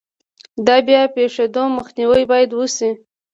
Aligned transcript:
د 0.65 0.67
بیا 0.87 1.01
پیښیدو 1.15 1.63
مخنیوی 1.77 2.23
باید 2.31 2.49
وشي. 2.53 2.91